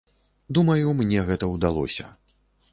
Думаю, 0.57 0.95
мне 1.01 1.27
гэта 1.29 1.53
ўдалося. 1.53 2.11